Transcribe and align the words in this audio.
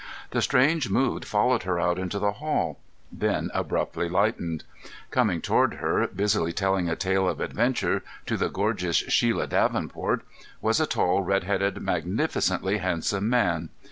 The 0.31 0.41
strange 0.41 0.89
mood 0.89 1.25
followed 1.25 1.61
her 1.61 1.79
out 1.79 1.99
into 1.99 2.17
the 2.17 2.31
hall, 2.31 2.79
then 3.11 3.51
abruptly 3.53 4.09
lightened. 4.09 4.63
Coming 5.11 5.41
toward 5.41 5.75
her, 5.75 6.07
busily 6.07 6.51
telling 6.51 6.89
a 6.89 6.95
tale 6.95 7.29
of 7.29 7.39
adventure 7.39 8.01
to 8.25 8.35
the 8.35 8.49
gorgeous 8.49 8.97
Shelia 9.03 9.47
Davenport, 9.47 10.23
was 10.59 10.79
a 10.79 10.87
tall, 10.87 11.21
red 11.21 11.43
headed, 11.43 11.83
magnificently 11.83 12.79
handsome 12.79 13.29
man. 13.29 13.69